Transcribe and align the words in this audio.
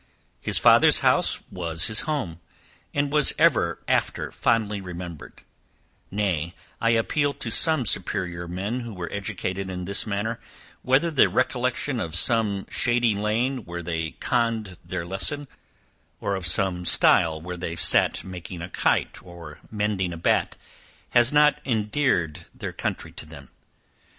His 0.39 0.57
father's 0.57 1.01
house 1.01 1.41
was 1.51 1.85
his 1.85 2.01
home, 2.09 2.39
and 2.91 3.13
was 3.13 3.33
ever 3.37 3.83
after 3.87 4.31
fondly 4.31 4.81
remembered; 4.81 5.43
nay, 6.09 6.55
I 6.81 6.89
appeal 6.89 7.35
to 7.35 7.51
some 7.51 7.85
superior 7.85 8.47
men 8.47 8.79
who 8.79 8.95
were 8.95 9.11
educated 9.13 9.69
in 9.69 9.85
this 9.85 10.07
manner, 10.07 10.39
whether 10.81 11.11
the 11.11 11.29
recollection 11.29 11.99
of 11.99 12.15
some 12.15 12.65
shady 12.71 13.13
lane 13.13 13.63
where 13.65 13.83
they 13.83 14.13
conned 14.19 14.79
their 14.83 15.05
lesson; 15.05 15.47
or, 16.19 16.33
of 16.33 16.47
some 16.47 16.83
stile, 16.83 17.39
where 17.39 17.55
they 17.57 17.75
sat 17.75 18.23
making 18.23 18.63
a 18.63 18.69
kite, 18.69 19.21
or 19.21 19.59
mending 19.69 20.13
a 20.13 20.17
bat, 20.17 20.57
has 21.11 21.31
not 21.31 21.61
endeared 21.63 22.47
their 22.55 22.73
country 22.73 23.11
to 23.11 23.27
them? 23.27 23.49